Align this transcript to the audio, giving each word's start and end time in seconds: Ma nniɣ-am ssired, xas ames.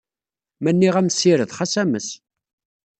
Ma 0.61 0.71
nniɣ-am 0.71 1.09
ssired, 1.11 1.49
xas 1.57 1.73
ames. 1.81 2.07